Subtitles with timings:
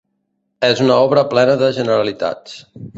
[0.69, 2.61] És una obra plena de generalitats.